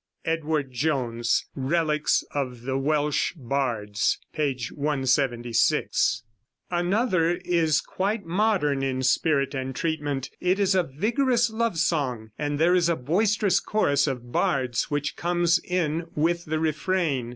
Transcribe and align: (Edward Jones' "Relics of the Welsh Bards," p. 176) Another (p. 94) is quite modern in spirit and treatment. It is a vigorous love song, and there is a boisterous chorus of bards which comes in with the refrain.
(Edward 0.25 0.71
Jones' 0.71 1.45
"Relics 1.55 2.23
of 2.33 2.63
the 2.63 2.75
Welsh 2.75 3.33
Bards," 3.35 4.17
p. 4.33 4.57
176) 4.73 6.23
Another 6.71 7.35
(p. 7.35 7.41
94) 7.43 7.53
is 7.61 7.81
quite 7.81 8.25
modern 8.25 8.81
in 8.81 9.03
spirit 9.03 9.53
and 9.53 9.75
treatment. 9.75 10.31
It 10.39 10.57
is 10.57 10.73
a 10.73 10.81
vigorous 10.81 11.51
love 11.51 11.77
song, 11.77 12.31
and 12.39 12.57
there 12.57 12.73
is 12.73 12.89
a 12.89 12.95
boisterous 12.95 13.59
chorus 13.59 14.07
of 14.07 14.31
bards 14.31 14.89
which 14.89 15.15
comes 15.15 15.59
in 15.59 16.07
with 16.15 16.45
the 16.45 16.57
refrain. 16.57 17.29